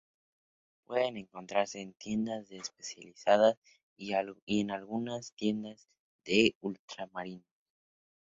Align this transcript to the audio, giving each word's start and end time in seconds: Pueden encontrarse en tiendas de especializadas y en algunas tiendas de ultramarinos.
Pueden 0.87 1.15
encontrarse 1.15 1.79
en 1.79 1.93
tiendas 1.93 2.47
de 2.49 2.57
especializadas 2.57 3.59
y 3.97 4.15
en 4.47 4.71
algunas 4.71 5.31
tiendas 5.33 5.87
de 6.25 6.55
ultramarinos. 6.61 7.45